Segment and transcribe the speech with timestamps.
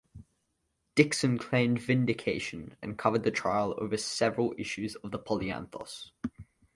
[0.95, 6.09] Dixon claimed vindication and covered the trial over several issues of the "Polyanthos".